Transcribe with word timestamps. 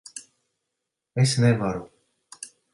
Es 1.25 1.37
nevaru. 1.45 1.87